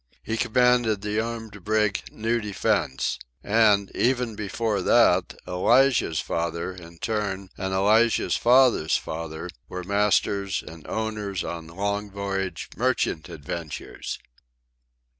He 0.23 0.35
commanded 0.35 1.01
the 1.01 1.19
armed 1.19 1.63
brig 1.63 2.01
New 2.11 2.41
Defence. 2.41 3.19
And, 3.43 3.95
even 3.95 4.33
before 4.35 4.81
that, 4.81 5.35
Elijah's 5.47 6.19
father, 6.19 6.73
in 6.73 6.97
turn, 6.97 7.49
and 7.55 7.71
Elijah's 7.71 8.35
father's 8.35 8.97
father, 8.97 9.47
were 9.69 9.83
masters 9.83 10.63
and 10.65 10.87
owners 10.87 11.43
on 11.43 11.67
long 11.67 12.09
voyage 12.09 12.67
merchant 12.75 13.29
adventures. 13.29 14.17